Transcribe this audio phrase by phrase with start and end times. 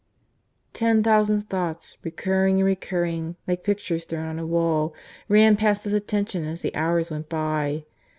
[0.73, 4.95] Ten thousand thoughts, recurring and recurring, like pictures thrown on a wall,
[5.29, 7.85] ran past his attention as the hours went by.